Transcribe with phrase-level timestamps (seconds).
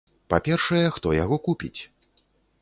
[0.33, 1.77] Па-першае, хто яго купіць?